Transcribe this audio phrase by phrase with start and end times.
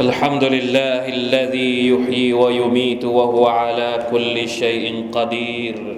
[0.00, 5.96] الحمد لله الذي يحيي ويميت وهو على كل شيء قدير.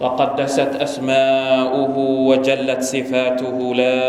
[0.00, 3.74] وقدست أسماؤه وجلت صفاته.
[3.74, 4.02] لا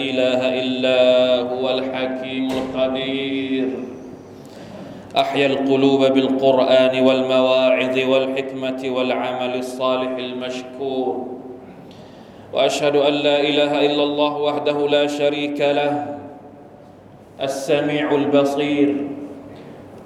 [0.00, 1.00] إله إلا
[1.52, 3.68] هو الحكيم القدير.
[5.16, 11.26] أحيا القلوب بالقرآن والمواعظ والحكمة والعمل الصالح المشكور.
[12.52, 16.17] وأشهد أن لا إله إلا الله وحده لا شريك له.
[17.42, 18.96] السميع البصير.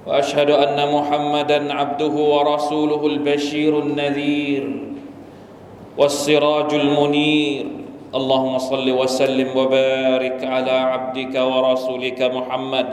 [0.07, 4.65] وأشهد أن محمدا عبده ورسوله البشير النذير
[5.97, 7.65] والسراج المنير.
[8.15, 12.91] اللهم صل وسلم وبارك على عبدك ورسولك محمد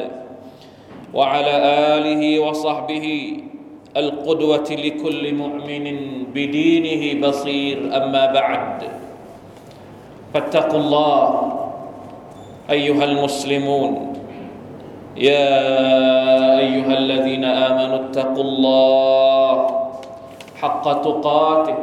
[1.14, 1.54] وعلى
[1.98, 3.06] آله وصحبه
[3.96, 5.86] القدوة لكل مؤمن
[6.34, 7.78] بدينه بصير.
[7.96, 8.82] أما بعد
[10.34, 11.52] فاتقوا الله
[12.70, 14.20] أيها المسلمون.
[15.18, 15.51] يا
[16.59, 19.54] ايها الذين امنوا اتقوا الله
[20.62, 21.77] حق تقاته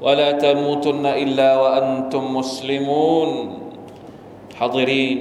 [0.00, 3.30] ولا تموتن الا وانتم مسلمون
[4.58, 5.18] حاضرين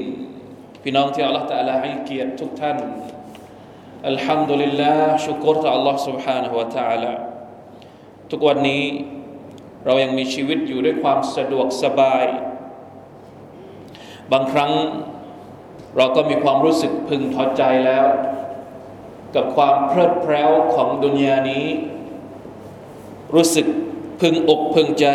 [0.84, 2.78] พี่น้องที่อัลลอฮฺตะลาให้เกียรติทุกท่าน
[4.08, 7.14] อัลฮัมดุลิลลาห์ชุกรต่ออัลลอฮฺ سبحانه และ تعالى
[8.31, 8.84] ทุกวันนี้
[9.86, 12.25] เรายังมีชีวิตอยู่ด้วยความสะดวกสบาย
[14.31, 14.72] บางครั้ง
[15.97, 18.06] เราก็มีความรู้สึกพึงพอใจแล้ว
[19.34, 21.67] กับความเพลิดเพลินของดุนยานี้
[23.34, 23.67] รู้สึก
[24.20, 25.06] พึงอกพึงใจ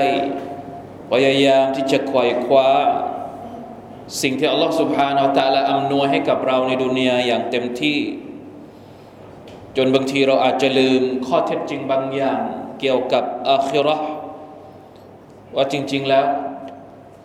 [1.11, 2.69] พยายามที่จะไขว่คว้า
[4.21, 7.99] สิ่งที่อัลลอฮฺสุบฮานาอัลตะละอำนวยให้กับเราในดุนยาอย่างเต็มที่
[9.77, 12.41] จนบางทีเราอาจจะลืมข้อเท็จจริงบางอย่าง
[12.79, 13.97] เกี่ยวกับอาคิรอ
[15.55, 16.25] ว่าจริง ๆแล้ว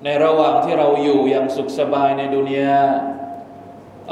[0.04, 2.78] ในระหว่างที่เราอยู่อย่างสุขสบายในดุนยา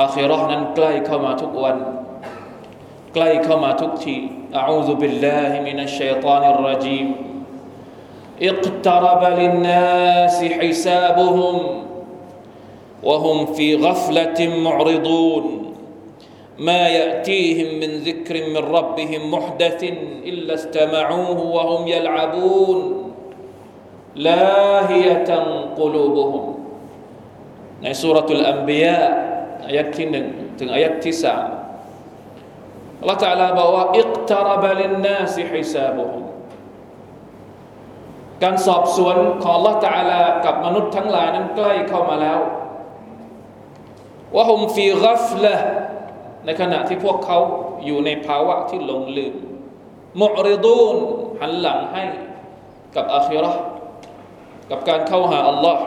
[0.02, 1.78] อาคิรอนั้นใกล้เข้ามาทุกวัน
[3.14, 4.18] ใกล้เข้ามาทุกที
[4.58, 7.08] อาอูซุบิลลาฮิมินัชชัยฏานิรรจีม
[8.42, 11.58] اقترب للناس حسابهم
[13.04, 15.74] وهم في غفلة معرضون
[16.60, 19.84] ما يأتيهم من ذكر من ربهم محدث
[20.26, 22.80] إلا استمعوه وهم يلعبون
[24.16, 25.30] لاهية
[25.78, 26.54] قلوبهم
[27.84, 28.44] ในสุรทูล
[29.66, 30.26] อัมบียาอายัดที่หนึ่ง
[30.60, 31.48] ถึงอายัดที่สาม
[33.00, 36.24] อัลลอฮฺ تعالى บอกว่าอิกตารบลินนาสิฮิซาบุฮุม
[38.44, 42.40] การสอบสวนของ Allah Taala กับมนุษย์ทั้งหลายนั้นใกล้เข้ามาแล้ว
[44.36, 45.56] ว่าฮุมฟีกัฟละ
[46.46, 47.40] ในขณะที่พวกเขา
[47.86, 49.34] อยู่ในภาวะที่หลงลืม
[50.22, 50.96] มุอริดูน
[51.42, 52.04] หันหลังให้
[52.96, 53.54] กับอาคิรอ
[54.70, 55.84] กับการเข้าหาอัลลอฮ์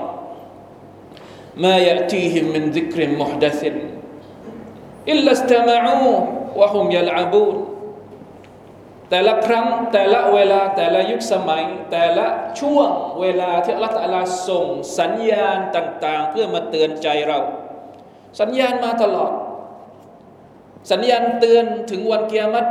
[1.57, 3.61] ما يأتيهم من ذكر محدث
[5.09, 6.15] إلا استمعوه
[6.57, 7.57] وهم يلعبون
[9.11, 12.27] แต่ละครั้งแต่ละเวลาแต่ละยุคสมัย แต่ละ
[12.61, 14.67] ช่วงเวลาที่อัลลอฮฺลาส่ง
[14.99, 17.39] สัญญาณต่าง ๆ เพื่อมาเตือนใจเรา
[18.41, 19.33] สัญญาณมาตลอด
[20.93, 22.71] สัญญาณเตือนถึงวันเกียรติ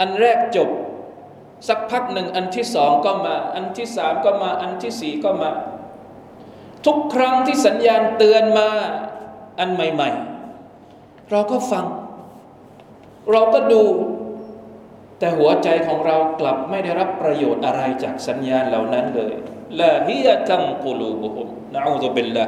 [0.00, 0.70] อันแรกจบ
[1.68, 5.50] สักพักหนึ่งอันที่สองก็มา อันที่สามก็มา อันที่สี่ก็มา
[6.85, 8.69] ทุกครั้งที่สัญญาณเตือนมา
[9.59, 10.09] อันใหม่
[10.71, 11.85] ๆ เราก็ฟัง
[13.31, 13.83] เราก็ดู
[15.19, 19.33] แต่หัวใจของเรากลับไม่ได้รับประโยชน์อะไรจากสัญญาณเหล่านั้นเลย
[19.81, 22.45] ลาฮิยะตังกุลูบุฮุมนะอูซุบิลละ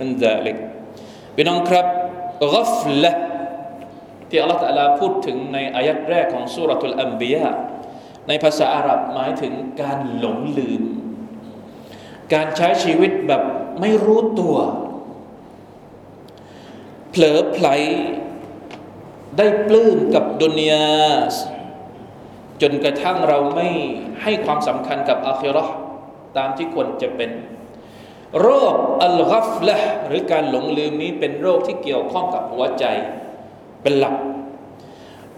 [0.00, 0.56] มินซาลิก
[1.36, 1.86] พี่น้องครับ
[2.42, 3.12] กัฟละ
[4.28, 7.48] ที่อัลลอฮฺตะลาพูดถึงในอายัดแรกของสุรทูลอัมบียา
[8.28, 9.52] ในภาษาอาหรับหมายถึง
[9.82, 10.82] การหลงลืม
[12.34, 13.42] การใช้ชีวิตแบบ
[13.80, 14.56] ไม่รู้ตัว
[17.10, 17.66] เผลอไผล
[19.36, 20.88] ได้ปลื้มกับดุนยา
[22.62, 23.68] จนกระทั่งเราไม่
[24.22, 25.64] ให้ความสำคัญกับอาคิรอ
[26.36, 27.30] ตามที่ควรจะเป็น
[28.40, 29.76] โรคอัลกัฟละ
[30.06, 32.84] หรือการหลงลืมนี้เป็นโรคที่เกี่ยวข้องกับหัวใจ
[33.82, 34.16] เป็นหลัก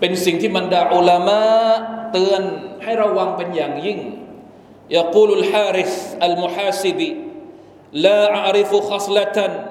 [0.00, 1.40] เป็นสิ่งที่บรรดาอุลามะ
[2.12, 2.42] เตือน
[2.82, 3.98] ให้ระวังเป็นอย่างยิ่ง
[4.89, 7.17] يقول الحارث المحاسبي
[7.93, 9.65] لا أعرف خصلة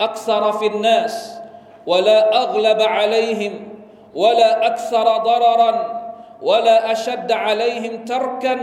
[0.00, 1.38] أكثر في الناس
[1.86, 3.68] ولا أغلب عليهم
[4.14, 6.02] ولا أكثر ضررا
[6.42, 8.56] ولا أشد عليهم تركا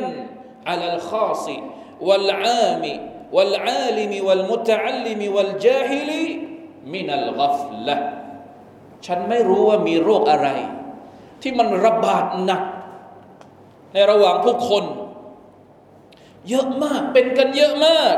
[0.66, 1.50] على الخاص
[2.02, 2.84] والعام
[3.34, 6.12] والعالم والمتعلم والجاهل
[6.86, 7.98] من الغفلة
[9.08, 10.48] ฉันไม่รู้ว่ามีโรคอะไร
[11.42, 12.64] ที่มันระบาดหนัก
[13.94, 14.84] ในระหว่างผู้คน
[16.49, 18.17] เยอะมากเป็นกันเยอะมาก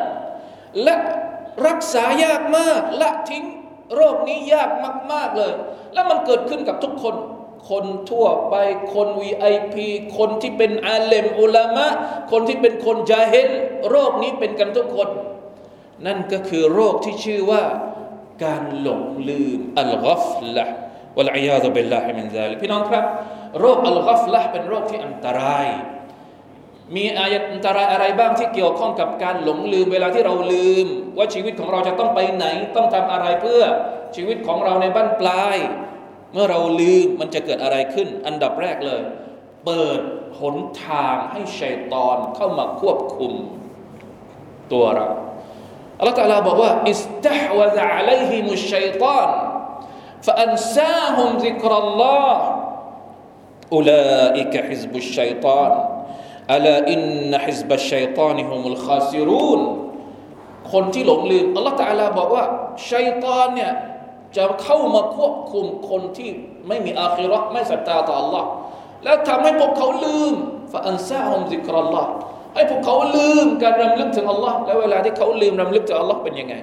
[0.83, 0.95] และ
[1.67, 3.45] รักษายากมากละทิ้ง
[3.95, 4.71] โรคนี้ยาก
[5.13, 5.53] มาก ๆเลย
[5.93, 7.15] แล้วมันเกิดขึ้นกับทุกคน
[7.71, 8.55] คนทั่วไป
[8.95, 9.77] คน VIP
[10.19, 11.87] คนที่เป็นอาเลมอุลามะ
[12.33, 13.51] คนที่เป็นคนจาเฮล
[13.91, 15.09] โรคนี้เป็นกันทุกคน
[16.07, 17.63] นั่นก็คือโรคที่ชื่อว่า
[18.45, 23.05] การหลงลืมالغفلة والعياذ بالله من ذلك พี่น้องครับ
[23.61, 25.67] โรค الغفلة เป็นโรคที่อันตราย
[26.97, 32.47] มีอายะอันตรายอะไรบ้างที่เกี่ยวข้องกับการหลงลืมเวลาที่เราลืม ว่าชีวิตของเราจะต้องไปไหน
[32.77, 33.63] ต้องทำอะไรเพื่อ
[34.17, 35.59] ชีวิตของเราในบ้านปลาย
[36.33, 39.03] เมื่อเราลืมมันจะเกิดอะไรขึ้น อันดับแรกเลย
[39.67, 40.01] เปิด
[40.41, 43.33] หนทางให้ชัยตอนเข้ามาควบคุม
[44.73, 45.07] ตัวเรา
[45.99, 49.05] อัลลอฮฺตะลาบอกว่าอิสตัฮวะซะอะลัยฮิมุชชัยต
[56.51, 59.61] ألا إن حزب الشيطان هم الخاسرون؟
[76.23, 76.55] เป็นยังไง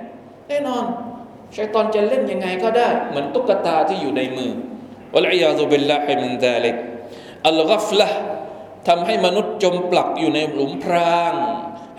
[8.87, 11.33] ทำให้มนุษย์จมปลักอยู่ในหลุมพราง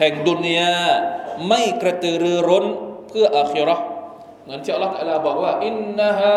[0.00, 0.76] แห่งดุนยา
[1.48, 2.64] ไม่กระตือรือร้น
[3.08, 3.84] เพื่ออาคิราะห์
[4.44, 6.36] เหมือนที่อัลลอฮฺบอกว่าอินนะฮา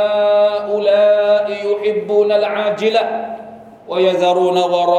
[0.72, 3.04] อุลาอิยุฮิบบูนัลอาจิละ
[3.92, 4.96] วยซารูนวะร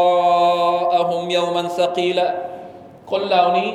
[0.77, 2.27] าอะฮุมยามันสกีละ
[3.11, 3.71] คนเหล่านี้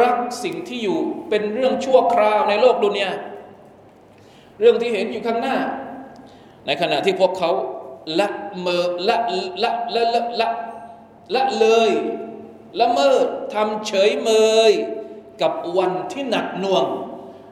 [0.00, 3.10] รักสิ่งที่อยู่เป็นเรื่องชั่วคราวในโลกดุนยา
[4.60, 5.56] เรื่องที่เห็นอยู่ข้างหน้า
[6.66, 7.50] ในขณะที่พวกเขา
[8.20, 8.28] ละ
[8.60, 9.16] เมอละ
[9.62, 10.48] ละละละละ
[11.35, 11.91] ละเลย
[12.81, 14.29] ละเมิดทำเฉยเม
[14.69, 14.71] ย
[15.41, 16.85] กับวันที่หนักหน่วง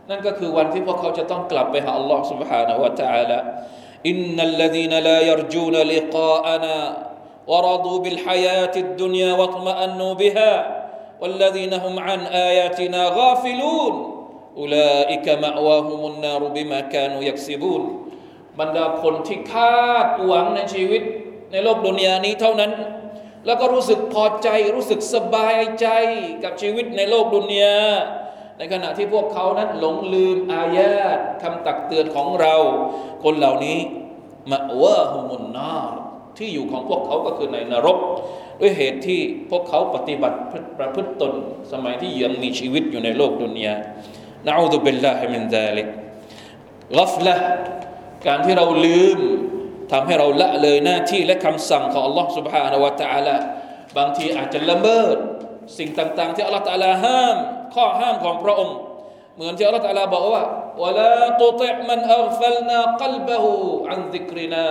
[0.09, 3.39] นั่นก็คือวันที่พวกเขาจะต้องกลับไปหาอัลลอฮ์ سبحانه และ تعالى
[4.11, 6.77] إن الذين لا يرجون لقاءنا
[7.51, 10.53] ورضوا بالحياة الدنيا واطمأنوا بها
[11.21, 13.93] والذين هم عن آياتنا غافلون
[14.57, 17.83] أولئك مأواهم النار بما كانوا يكسبون
[18.59, 21.01] บรรดาคนที่คาดหวังในชีวิต
[21.51, 22.71] ในโลกดุนยานี้เท่านั้น
[23.46, 25.86] แล้วก็รู้สึกพอใจรู้สึกสบายใจ
[26.44, 27.78] กับชีวิตในโลกดุนยา
[28.58, 32.54] ในขณะที่พวกเขานั้นหลงลืมอายาตคำตักเตือนของเรา
[33.24, 33.78] คนเหล่านี้
[34.52, 35.78] มะวะฮุมุนนา
[36.38, 37.98] ที่อยู่ของพวกเขาก็คือในนรก
[38.60, 39.20] ด้วยเหตุที่
[39.50, 40.38] พวกเขาปฏิบัติ
[40.78, 41.32] ประพฤติตน
[41.72, 43.74] สมัยที่ยังมีชีวิตอยู่ในโลกดุนยา
[44.46, 45.88] نعوذ بالله من ذلك
[46.98, 47.34] غفلة
[48.26, 49.18] การที่เราลืม
[49.91, 53.37] ทำให้เราละเลยหน้าที่และคำสั่งของ Allah سبحانه และ تعالى
[53.97, 55.15] บางทีอาจจะละเมิด
[55.77, 57.35] สิ่งต่าง ๆ ที่ Allah تعالى ห้าม
[57.75, 58.77] ข้อห้ามของพระองค์
[59.35, 60.45] เหมือนที่ Allah تعالى บอกว่า
[60.81, 63.45] ولا تطع من أغفلنا قلبه
[63.89, 64.67] عن ذكرنا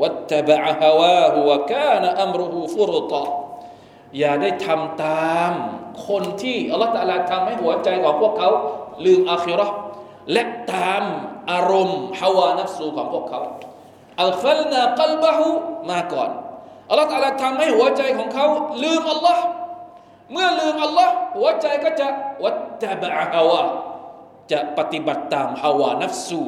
[0.00, 3.24] واتبع هواه وكان أمره فرطا
[4.18, 5.52] อย่าได้ทำตาม
[6.08, 8.50] คนที่อัลลอฮฺตะลาทำให้หัวใจของพวกเขา
[9.04, 9.76] ลืมอาคิเราะห์
[10.32, 11.04] และตาม
[11.50, 13.40] อารมณ์ฮาวานัฟสูของพวกเขา
[14.21, 15.47] อัลฟัลนากัลบะฮู
[15.91, 16.29] มาก่อน
[16.89, 18.45] อัลลอฮฺตะลาทำให้หัวใจของเขา
[18.83, 19.43] ลืมอัลลอฮ์
[20.31, 22.07] เมื่อลืมอัลลอฮ์หัวใจก็จะ
[22.43, 23.61] วัตตะบะฮาวา
[24.51, 26.41] จะปฏิบัติตามฮาวานัฟสู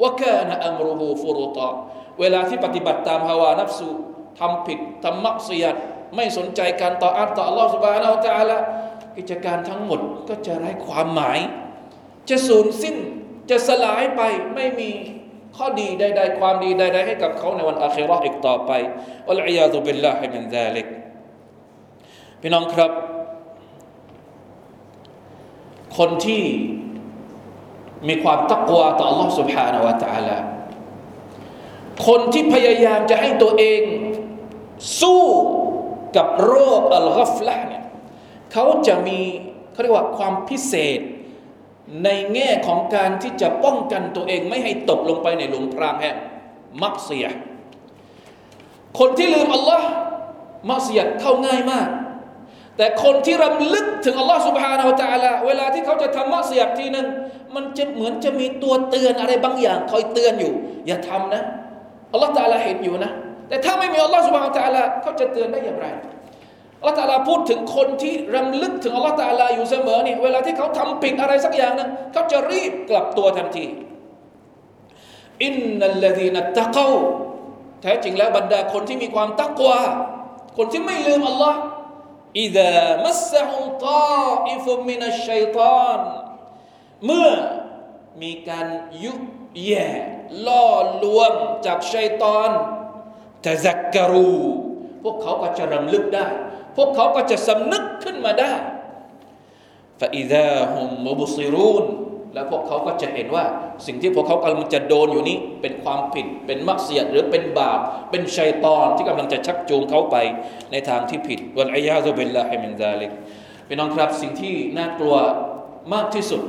[0.00, 1.70] ว่าแค่นอัมรุฮูฟุรุตา
[2.20, 3.88] เวลาที่ปฏิบัติตามฮาวานัฟสู
[4.38, 5.74] ทำผิดทำมักเสียด
[6.14, 8.56] ไม่สนใจการต่ออัตต่ออัลลอฮฺสุบานาอัลตะอาลา
[9.16, 11.38] กิจการทั้งหมดก็จะไร้ความหมาย
[12.28, 12.96] จะสูญสิ้น
[13.50, 14.20] จะสลายไป
[14.54, 14.90] ไม่มี
[15.57, 18.71] ข้อดีใดๆความดีใดๆให้กับเขาในวันอาคิเราะห์อีกต่อไป
[19.29, 20.87] อัลอยาตุบิลลาฮิมินซาลิก
[22.41, 22.91] พี่น้องครับ
[25.97, 26.43] คนที่
[28.07, 30.37] มีความตักวาต่อ Allah سبحانه และ تعالى
[32.07, 33.81] คนที่พยายามจะให้ตัวเอง
[35.01, 35.23] สู้
[36.17, 37.83] กับโรคอัลกัฟละเนี่ย
[38.51, 39.19] เขาจะมี
[39.71, 40.99] เขาเรียกว่าความพิเศษ
[42.04, 46.10] ในแง่ของการที่จะป้องกันตัวเองไม่ให้ตกลงไปในหลุมพรางแห่
[46.82, 47.26] มักเสีย
[48.98, 49.86] คนที่ลืมอัลลอฮ์
[50.70, 51.88] มักเสียเข้าง่ายมาก
[52.76, 57.06] แต่คนที่รำลึกถึงอัลลอฮ์สุบฮานาอัลตะลาเวลาที่เขาจะทำมักเสียทีนึง
[57.54, 60.52] มันจะเหมือนจะมีตัวเตือนอะไรบางอย่าง คอยเตือนอยู่
[60.86, 61.42] อย่าทำนะ
[62.12, 63.12] อัลลอฮ์ตะลาเห็นอยู่นะ
[63.48, 65.86] แต่ถ้าไม่มีอัลลอฮ์สุบฮานาอัลตะลาเขาจะเตือนได้อย่างไร
[66.78, 73.66] อัลลอฮฺตาลาพูดถึงคนที่รำลึกถึงอัลลอฮฺตาลาอยู่เสมอนี่เวลาที่เขาทำผิดอะไรสักอย่างนึงเขาจะรีบกลับตัวทันที
[75.44, 76.88] อินนัลลดีนัตตะกา
[77.82, 79.80] แท้จริงแล้วบรรดาคนที่มีความตักวา
[80.56, 81.60] คนที่ไม่ลืมอัลลอฮ์
[82.40, 82.70] อิดะ
[83.06, 86.00] มัสซะฮุตาอิฟุมินัชชัยตาน
[87.06, 87.30] เมื่อ
[88.22, 88.66] มีการ
[89.04, 89.14] ยุ
[89.64, 89.88] แย่
[90.46, 90.68] ล่อ
[91.04, 91.32] ลวง
[91.66, 92.50] จากชัยตอน
[93.44, 94.36] ต่ซักกรู
[95.02, 96.26] พวกเขาก็จะรำลึกได้
[96.78, 98.52] พวกเขาก็จะสำนึกขึ้นมาได้
[100.00, 101.84] ฟาอิดาฮุมมุบซิรูน
[102.34, 103.44] แล้วพวกเขาก็จะเห็นว่า
[103.86, 107.80] สิ่งที่พวกเขากำลังจะโดนอยู่นี้ เป็นความผิดเป็นมักเสียดหรือเป็นบาป
[108.10, 110.16] เป็นชัยตอนที่กำลังจะชักจูงเขาไป
[110.72, 113.10] ในทางที่ผิดวันอายาตุบิลลาฮิมินซาลิก
[113.68, 115.16] พี่น้องครับสิ่งที่น่ากลัว
[115.94, 116.42] มากที่สุด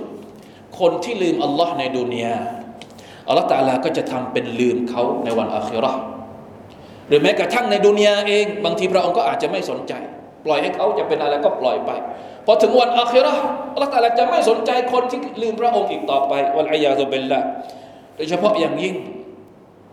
[0.79, 2.35] คนที่ลืมอัลลอฮ์ในดุนยา
[3.27, 5.99] อัลลอฮ์ตาลาก็จะทำเป็นลืมเขาในวันอาคิราะห์
[7.07, 9.93] หรือแม้กระทั่งในดุนยาเอง บางทีพระองค์ก็อาจจะไม่สนใจ
[10.44, 11.90] ปล่อยให้เขาจะเป็นอะไรก็ปล่อยไป
[12.46, 13.44] พอถึงวันอาคิเราะห์
[13.74, 17.40] อัลลอฮ์ตาลาจะไม่สนใจคนที่ลืมพระองค์อีกต่อไปวันอายาตุเบลละ
[18.16, 18.94] โดยเฉพาะอย่างยิ่ง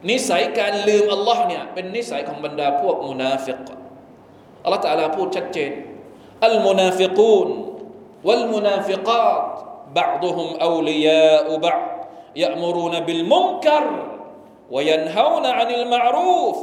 [0.10, 3.65] นิสัยการลืมอัลลอฮ์เนี่ยเป็นนิสัยของบรรดาพวกมุนาฟิก
[4.63, 5.72] อัลลอฮ์ตาลาพูดชัดเจน
[6.46, 7.48] อัลมุนาฟิกูน
[8.27, 9.44] วัลมุนาฟิกาต
[9.96, 11.82] بعضهم أولياء بعض
[12.36, 13.84] يأمرون بالمنكر
[14.72, 16.58] وينهون عن المعروف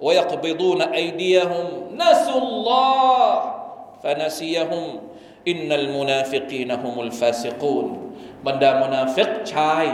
[0.00, 1.66] ويقبضون أيديهم
[1.96, 3.24] نسوا الله
[4.02, 4.84] فنسيهم
[5.48, 7.86] إن المنافقين هم الفاسقون
[8.46, 9.86] บรรดามุนาฟิกชาย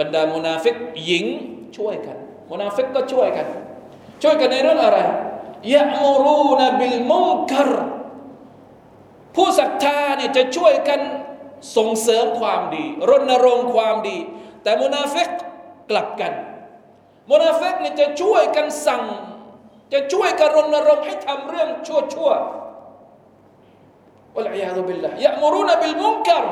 [0.00, 1.24] บรรดามุนาฟิกหญิง
[1.76, 2.16] ช่วยกัน
[2.50, 3.46] มุนาฟิกก็ช่วยกัน
[4.22, 4.98] ช่วยกันในเรื่องอะไร
[5.74, 7.70] ยะมูรูนบิลมุนกร
[9.34, 11.00] ผู้ศรัทธาเนี่ยจะช่วยกัน
[11.76, 14.18] ส่งเสริมความดี รณรงค์ความดี
[14.62, 15.28] แต่มุนาฟิก
[15.90, 16.32] กลับกัน
[17.30, 19.02] มุนาฟิกเนี่ยจะช่วยกันสั่ง
[19.93, 22.31] จะช่วยกันรณรงค์ให้ทำเรื่องชั่วชั่ว
[24.35, 26.45] والعياذ بالله يأمرون بالمنكر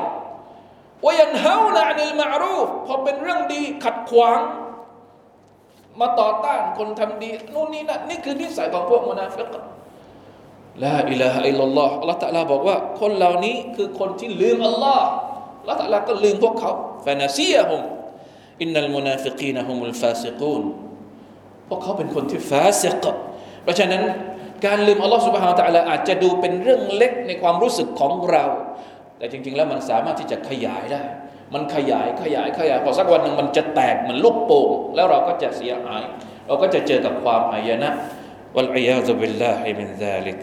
[1.06, 4.40] وينهون عن المعروف พอเป็นเรื่องดีขัดขวาง
[6.00, 9.52] มาต่อต้านคนทำดีนู่นนี่นั่นนี่คือนิสัยของพวกมุนาฟิก
[10.82, 15.06] لا إله إلا الله อัลลอฮ์ تعالى บอกว่า คนเหล่านี้คือคนที่ลืมอัลลอฮ์
[15.60, 16.72] อัลลอฮ์ تعالى ก็ลืมพวกเขา
[17.04, 17.80] فنسيهم
[18.62, 20.62] إن المنافقين هم الفاسقون
[21.69, 23.03] พวกเขาเป็นคนที่ฟาซิก
[23.63, 24.03] เพราะฉะนั้น
[24.65, 28.45] การลืมอัลลอฮ์ سبحانه และ تعالى อาจจะดูเป็นเรื่องเล็กในความรู้สึกของเรา
[29.17, 31.03] แต่จริงๆแล้วมันสามารถที่จะขยายได้
[31.53, 36.03] มันขยายขยายขยายพอสักวันหนึ่งมันจะแตกเหมือนลูกโป่งแล้วเราก็จะเสียหาย
[36.47, 37.89] เราก็จะเจอกับความหายนะ
[38.55, 40.39] วัลอียาซุบิลลาฮิมินซาลิก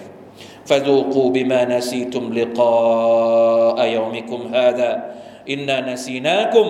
[0.70, 4.90] فذوقوا بما نسيتم لقاء يومكم هذا
[5.54, 6.66] إنا نسيناكم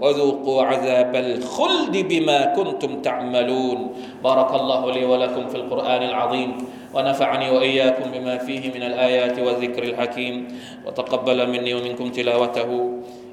[0.00, 3.78] وذوقوا عذاب الخلد بما كنتم تعملون.
[4.24, 6.50] بارك الله لي ولكم في القرآن العظيم
[6.94, 10.48] ونفعني وإياكم بما فيه من الآيات والذكر الحكيم.
[10.86, 12.70] وتقبل مني ومنكم تلاوته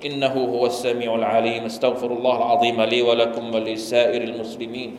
[0.06, 1.66] إنه هو السميع العليم.
[1.66, 4.96] استغفر الله العظيم لي ولكم ولسائر المسلمين.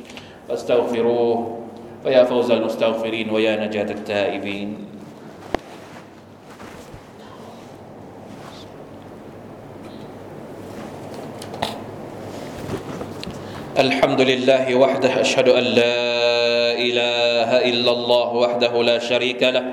[0.48, 1.58] فاستغفروه
[2.02, 5.01] فيا فوز المستغفرين ويا نجاة التائبين.
[13.82, 15.98] الحمد لله وحده أشهد أن لا
[16.86, 19.64] إله إلا الله وحده لا شريك له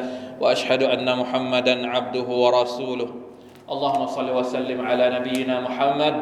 [0.41, 3.09] وأشهد أن محمدا عبده ورسوله.
[3.69, 6.21] اللهم صل وسلم على نبينا محمد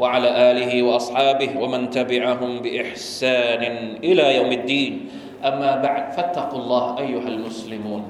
[0.00, 3.62] وعلى آله وأصحابه ومن تبعهم بإحسان
[4.00, 4.92] إلى يوم الدين.
[5.44, 8.02] أما بعد فاتقوا الله أيها المسلمون.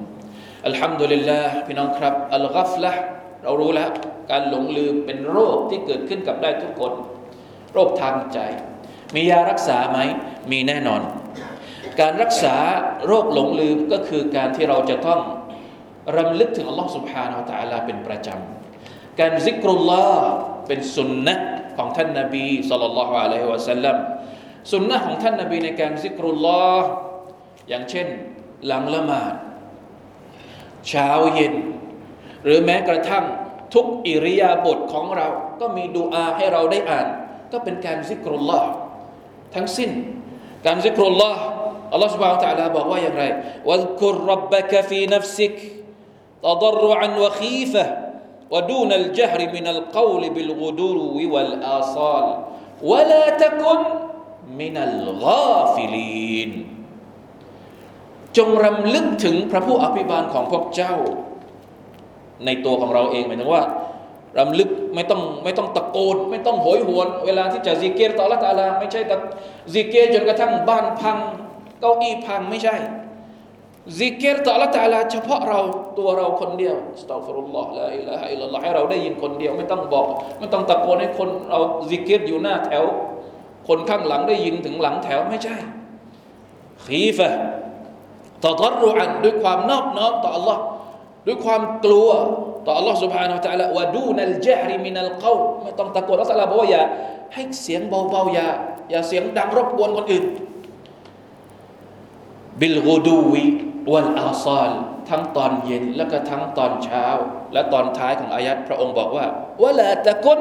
[0.63, 2.93] الحمد لله พี่น้องครับอัลกัฟละ
[3.43, 3.89] เรารู้แล้ว
[4.31, 6.93] การหลงลืมเป็นโรคที่เกิดขึ้นกับได้ทุกคน.
[7.73, 8.39] โรคทางใจ
[9.14, 9.98] มียารักษาไหม
[10.50, 11.02] มีแน่นอน
[12.00, 12.56] การรักษา
[13.06, 15.20] โรคหลงลืมก็คือการที่เราจะต้อง
[16.16, 20.28] รำลึกถึงอัลลอฮ์ سبحانه และ تعالى เป็นประจำ การซิกรุลลอฮ์
[20.66, 21.34] เป็นสุนนะ
[21.76, 23.96] ของท่านนาบีสัลลัลลอฮุอะลัยฮิวะสัลลัม
[24.72, 26.88] สุนนะของท่านนาบีในการซิกรุลลอฮ์
[27.68, 28.06] อย่างเช่น
[28.66, 29.34] หลังละหมาด
[30.88, 31.54] เช้าเย็น
[32.44, 33.24] หรือแม้กระทั่ง
[33.74, 35.28] ทุกอิริยาบถของเรา
[35.60, 37.06] ก็มีดูอาให้เราได้อ่าน
[37.52, 38.68] ก็เป็นการซิกรุลลอฮ์
[39.54, 39.90] ทั้งสิ้น
[40.66, 41.40] การซิกรุลลอฮ์
[41.92, 43.24] อัลลอฮฺ سبحانه และ تعالى บอกว่าอย่างไร
[43.68, 45.56] วัซกุรรับบักฟีนัฟซิก
[46.46, 47.84] تضرعا وخيفة
[48.50, 52.26] ودون الجهر من القول بالغدو والآصال
[52.90, 53.80] ولا تكن
[54.60, 56.50] من الغافلين
[58.36, 60.94] จงรำลึกถึงพระผู้อภิบาลของพวกเจ้า
[62.44, 63.62] ในตัวของเราเองหมายถึงว่า
[64.39, 69.17] รำลึกไม่ต้องไม่ต้องตะโกน ไม่ต้องโหยหวน เวลาที่จะซิกิรต่ออัลลอฮ์ تعالى ไม่ใช่จะ
[69.73, 71.17] ซิกิรจนกระทั่งบ้านพัง
[71.79, 72.75] เก้าอี้พังไม่ใช่
[73.97, 75.59] ซิกิรต่ออัลลอฮ์ تعالى เฉพาะเรา
[75.97, 80.07] ตัวเราคนเดียวأستغفر الله لا إله إلا الله ให้เราได้ยินคนเดียวไม่ต้องบอก
[80.39, 81.59] ไม่ต้องตะโกนให้คนเรา
[81.89, 82.83] ซิกิรอยู่หน้าแถว
[83.67, 85.55] คนข้างหลังได้ยินถึงหลังแถวไม่ใช่
[86.85, 87.31] ขีฟะ
[88.43, 90.57] ตะตรุอันด้วยความนอบน้อมต่อ Allah
[91.27, 92.09] ด้วยความกลัว
[92.66, 96.82] ต่อ Allah سبحانه และ تعالى วะดูนัลจฮริมินัลกาวไม่ต้องตะโกนอัลลอฮ์บอกว่าอย่า
[97.34, 98.48] ให้เสียงเบาๆอย่า
[98.90, 100.24] อย่าเสียงดังรบกวนคนอื่น
[102.60, 103.44] บิลกูดูวิ
[103.92, 104.72] วัลอาซาล
[105.08, 107.06] ทั้งตอนเย็นแล้วก็ทั้งตอนเช้า
[107.52, 109.26] และตอนท้ายของอายัดพระองค์บอกว่า
[109.62, 110.40] วะลาตะกุน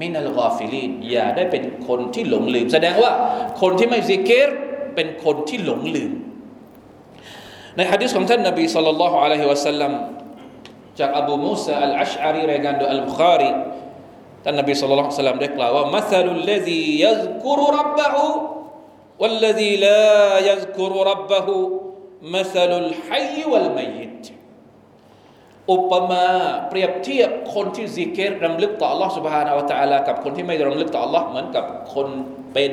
[0.00, 3.12] มินัลกาฟิลีนอย่าได้เป็นคนที่หลงลืม แสดงว่า
[3.60, 4.48] คนที่ไม่ซิกเกต
[4.94, 6.12] เป็นคนที่หลงลืม
[7.76, 9.92] ในฮะดิษของท่านนบีสัลลัลลอฮุอะลัยฮิวะสัลลัม
[10.98, 13.50] จากอบูมูซาอัลอัชอารีรายงานโดยอัลบุคารี
[14.44, 18.26] ท่านนบีสัลลัลลอฮุอะลัยฮิวะสัลลัมได้กล่าวว่ามัสลุลลซียัซกุรุรับะฮู
[19.22, 20.06] والذي لا
[20.48, 21.48] يذكر ربه
[22.22, 24.22] مثل الحي والميت
[25.72, 26.28] อุปมา
[26.68, 31.64] เปรียบเทียบคนที่ซิกเกตรำลึกต่อ Allah سبحانه และ تعالى กับคนที่ไม่รำลึกต่อ Allah เหมือนกับ
[31.94, 32.08] คน
[32.52, 32.72] เป็น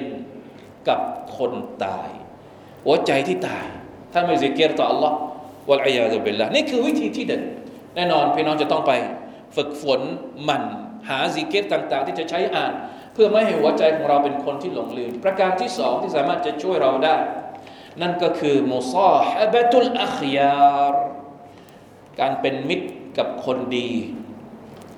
[0.87, 0.99] กับ
[1.37, 1.51] คน
[1.83, 2.09] ตาย
[2.85, 3.67] หัวใจที่ตาย
[4.13, 5.11] ถ้าไม่ซิกเกตต่อ Allah
[5.69, 7.41] วะลัยยาตุบิลละนี่คือวิธีที่เด่น
[7.94, 8.92] แน่นอนพี่น้องจะต้องไป
[9.56, 10.00] ฝึกฝน
[10.44, 10.64] หมั่น
[11.08, 12.72] หาซิกเกตต่างๆ ที่จะใช้อ่าน
[13.12, 17.16] เพื่อไม่ให้หัวใจของเราเป็นคนที่หลงลืม ประการที่สองที่สามารถจะช่วยเราได้
[18.00, 20.94] นั่นก็คือมุซาฮบะตุลอัคยาร
[22.20, 23.90] การเป็นมิตรกับคนดี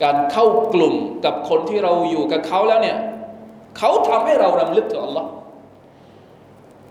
[0.02, 0.94] การเข้ากลุ่ม
[1.24, 2.98] กับคนที่เราอยู่กับเขาแล้วเนี่ย
[3.78, 5.28] เขาทำให้เรารำลึกถึงอัลลอฮ์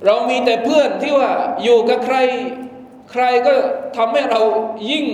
[0.06, 1.32] เรามีแต่เพื่อนที่ว่า
[1.64, 2.18] อยู่กับใคร
[3.12, 3.54] ใครก็
[3.98, 4.42] ทำให้เรา
[4.92, 5.06] ยิ่ง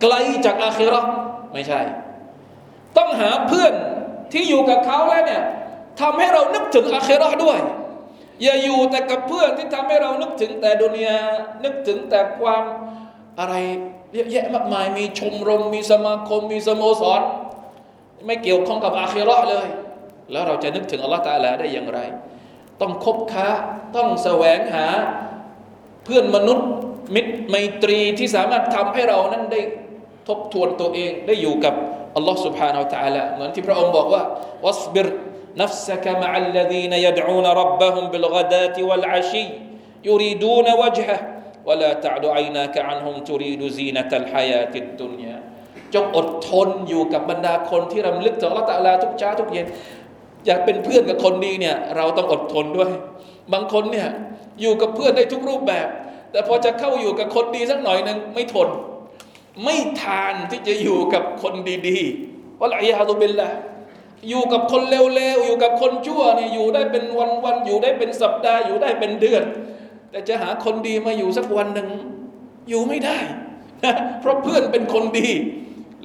[0.00, 0.14] ไกล
[0.46, 1.00] จากอาคิรอ
[1.52, 1.80] ไม่ใช่
[2.96, 3.72] ต้องหาเพื่อน
[4.32, 5.42] ที่อยู่กับเขาแล้วเนี่ย
[6.00, 7.58] ทำให้เรานึกถึงอาคิรอด้วย
[8.42, 11.18] อย่าอยู่แต่กับเพื่อนที่ทำให้เรานึกถึงแต่ดุนยา
[11.64, 12.62] นึกถึงแต่ความ
[13.38, 13.54] อะไร
[14.14, 17.20] เยอะแยะมากมายมีชมรมมีสมาคมมีสโมสร
[18.26, 19.66] ไม่เกี่ยวข้องกับอาคิรอเลย
[20.32, 22.00] แล้วเราจะนึกถึงอัลลอฮฺตาลาได้อย่างไร
[22.80, 23.48] ต้องคบค้า
[23.96, 24.86] ต้องแสวงหา
[26.04, 26.66] เพื่อนมนุษย์
[27.14, 29.60] มิตรไมตรีที่สามารถทำให้เรานั้นได้
[30.27, 31.73] ทบทวนตัวเองได้อยู่กับ
[32.15, 34.21] อัลลอฮฺ سبحانه และ تعالى เหมือนที่พระองค์บอกว่า
[34.65, 35.07] วัสบิร
[35.63, 39.45] نفسك مع الذين يدعون ربهم بالغداة والعشي
[40.09, 41.19] يريدون وجهه
[41.67, 45.37] ولا تعد عيناك عنهم تريد زينة الحياة الدنيا
[45.93, 49.65] จงอดทนอยู่กับบรรดาคนที่รำลึกถึงอัลลอฮฺตะลาทุกเช้าทุกเย็น
[50.45, 52.91] อยากเป็นเพื่อนกับคนดีเนี่ยเราต้องอดทนด้วย
[53.53, 54.09] บางคนเนี่ย
[54.61, 55.87] อยู่กับเพื่อนได้ทุกรูปแบบ
[56.31, 58.69] แต่พอจะเข้าอยู่กับคนดีสักหน่อยหนึ่งไม่ทน
[59.62, 61.54] ไม่ทานที่จะอยู่กับคน
[61.88, 63.48] ดีๆวะลัยฮะตุบิลละ
[64.30, 67.04] อยู่กับคนเลวๆอยู่กับคนชั่วเนี่ยอยู่ได้เป็น
[67.44, 69.44] วันๆอยู่ได้เป็นสัปดาห์อยู่ได้เป็นเดือน
[70.10, 71.88] แต่จะหาคนดีมาอยู่สักวันหนึ่ง
[72.68, 73.18] อยู่ไม่ได้
[74.20, 75.30] เพราะเพื่อนเป็นคนดี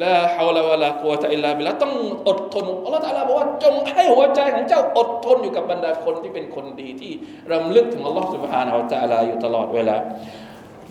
[0.03, 1.93] ละฮาวลาวะลากัวตะอิลลาบิละต้อง
[2.27, 7.11] อดทนอัลลอฮฺตะลาบอกว่าจงให้หัวใจของเจ้าอดทนอยู่กับบรรดาคนที่เป็นคนดีที่
[7.51, 9.95] รำลึกถึงอัลลอฮฺสุบฮานาอัลตะลาอยู่ตลอดเวลา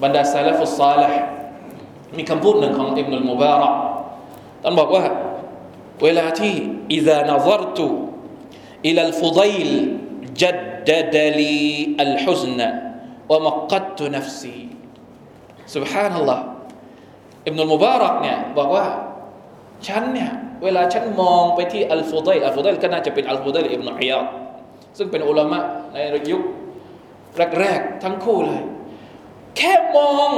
[0.03, 1.21] บรรดาซาลฟุสซาลห์
[2.18, 3.70] มีคำพูดหนึ่งของอิบนุลมุบาระ
[4.64, 5.04] ท่านบอกว่า
[6.04, 6.54] เวลาที่
[6.98, 7.80] إذا نظرت
[8.88, 9.70] إلى الفضيل
[10.42, 11.58] جدد لي
[12.06, 12.60] الحزن
[13.30, 14.60] ومقدت نفسي
[15.74, 16.40] سبحان الله
[17.48, 18.86] อิบนุลมุบารักเนี่ยบอกว่า
[19.88, 20.32] ฉันเนี่ย
[20.64, 24.26] เวลาฉันมองไปที่อัลฟุดัยอัลฟุดัยก็น่าจะเป็นอัลฟุดัยอิบนุอิยาด
[24.98, 25.60] ซึ่งเป็นอุลามะ
[25.92, 25.98] ใน
[26.32, 26.42] ยุค
[27.60, 28.62] แรกๆทั้งคู่เลย
[29.58, 30.32] แค่มอง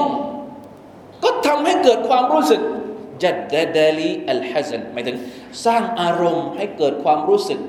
[1.25, 2.61] ก็ทำให้เกิดความรู้สึก
[3.25, 5.17] จัดดดาลีอัลฮัซันหมายถึง
[5.67, 7.61] สร้างอารมณ์ให้เกิดความรู้สึก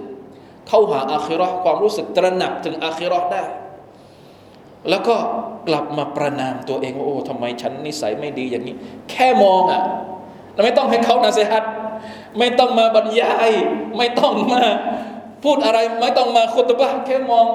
[0.68, 3.44] เข้าหาอาคิรอความรู้สึกตระหนักถึงอาคิรอได้
[4.90, 5.16] แล้วก็
[5.68, 8.76] กลับมาประนามตัวเองว่าโอ้ทำไมฉันนิสัยไม่ดีอย่างนี้
[9.12, 9.82] แค่มองอะ
[10.64, 11.64] ไม่ต้องให้เขานาเซฮัต
[12.40, 13.52] ไม่ต้องมาบรรยาย
[13.98, 14.64] ไม่ต้องมา
[15.44, 17.48] พูดอะไร ไม่ต้องมาคุตบะแค่มอง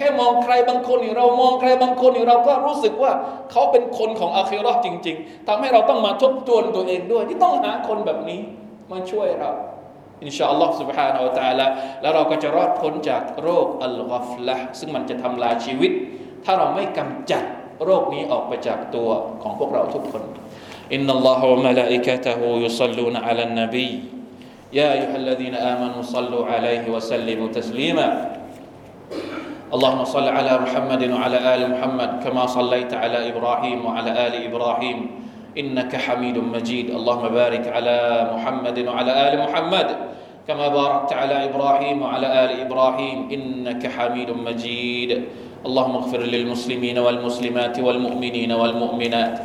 [0.00, 3.12] ค่มองใครบางคนนี่เรามองใครบางคนนี่เราก็รู้สึกว่า
[3.50, 8.40] เขาเป็นคนของอาคิรอจริง ๆ ทำให้เราต้องมาทบทวนตัวเองด้วย ที่ต้องหาคนแบบนี้
[8.92, 9.50] มาช่วยเรา
[10.22, 11.66] อินชาอัลลอฮ์ سبحانه และ تعالى
[12.02, 15.92] แล้วเราก็จะรอดพ้นจากโรคอัลกอฟละซึ่งมันจะทำลายชีวิต
[16.44, 17.44] ถ้าเราไม่กำจัด
[17.84, 19.08] โรคนี้ออกไปจากตัว
[19.42, 20.22] ของพวกเราทุกคน
[20.94, 23.90] อินนัลลอฮฺวะมะลาอิกะตะฮูยุศ็อลลูนอะลันนบี
[24.72, 28.08] يا أيها الذين آمنوا صلوا عليه وسلموا تسليما
[29.71, 35.11] اللهم صل على محمد وعلى آل محمد كما صليت على إبراهيم وعلى آل إبراهيم.
[35.57, 36.91] إنك حميد مجيد.
[36.91, 37.97] اللهم بارك على
[38.35, 39.87] محمد وعلى آل محمد
[40.47, 43.17] كما باركت على إبراهيم وعلى آل إبراهيم.
[43.31, 45.23] إنك حميد مجيد.
[45.65, 49.35] اللهم اغفر للمسلمين والمسلمات والمؤمنين والمؤمنات.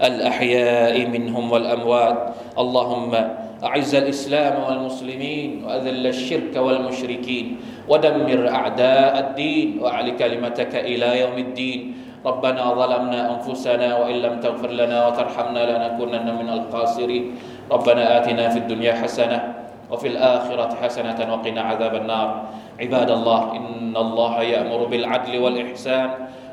[0.00, 2.18] الأحياء منهم والأموات.
[2.58, 3.12] اللهم
[3.64, 7.56] أعز الإسلام والمسلمين وأذل الشرك والمشركين
[7.88, 11.80] ودمر أعداء الدين وأعل كلمتك إلى يوم الدين.
[12.24, 17.24] ربنا ظلمنا أنفسنا وإن لم تغفر لنا وترحمنا لنكونن من الخاسرين.
[17.72, 19.54] ربنا آتنا في الدنيا حسنة
[19.90, 22.28] وفي الآخرة حسنة وقنا عذاب النار.
[22.80, 26.08] عباد الله إن الله يأمر بالعدل والإحسان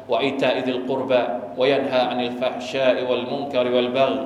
[0.09, 1.23] وإيتاء ذي القربى
[1.57, 4.19] وينهى عن الفحشاء والمنكر والبغي.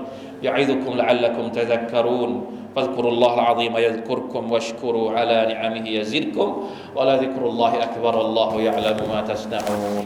[0.43, 2.31] يعظكم لعلكم تذكرون.
[2.75, 6.63] فاذكروا الله العظيم يذكركم واشكروا على نعمه يزدكم
[6.95, 10.05] ولذكر الله أكبر والله يعلم ما تصنعون